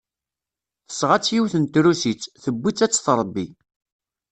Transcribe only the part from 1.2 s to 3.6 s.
yiwet n Trusit, tewwi-tt ad tt-tṛebbi.